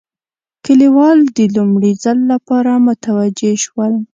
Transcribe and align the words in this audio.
کلیوال 0.65 1.19
د 1.37 1.39
لومړي 1.55 1.91
ځل 2.03 2.17
لپاره 2.31 2.71
متوجه 2.85 3.53
شول. 3.63 3.93